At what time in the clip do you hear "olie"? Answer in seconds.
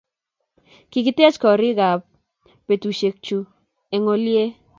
4.13-4.43